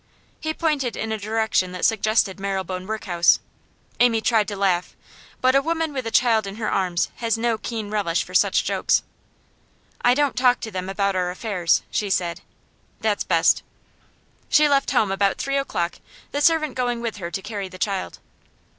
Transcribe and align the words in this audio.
He 0.39 0.51
pointed 0.51 0.95
in 0.97 1.11
a 1.11 1.17
direction 1.19 1.73
that 1.73 1.85
suggested 1.85 2.39
Marylebone 2.39 2.87
Workhouse. 2.87 3.39
Amy 3.99 4.19
tried 4.19 4.47
to 4.47 4.55
laugh, 4.55 4.95
but 5.41 5.53
a 5.53 5.61
woman 5.61 5.93
with 5.93 6.07
a 6.07 6.09
child 6.09 6.47
in 6.47 6.55
her 6.55 6.71
arms 6.71 7.11
has 7.17 7.37
no 7.37 7.59
keen 7.59 7.91
relish 7.91 8.23
for 8.23 8.33
such 8.33 8.63
jokes. 8.63 9.03
'I 10.01 10.15
don't 10.15 10.35
talk 10.35 10.59
to 10.61 10.71
them 10.71 10.89
about 10.89 11.15
our 11.15 11.29
affairs,' 11.29 11.83
she 11.91 12.09
said. 12.09 12.41
'That's 13.01 13.23
best.' 13.25 13.61
She 14.49 14.67
left 14.67 14.89
home 14.89 15.11
about 15.11 15.37
three 15.37 15.57
o'clock, 15.59 15.99
the 16.31 16.41
servant 16.41 16.73
going 16.73 17.01
with 17.03 17.17
her 17.17 17.29
to 17.29 17.41
carry 17.43 17.69
the 17.69 17.77
child. 17.77 18.17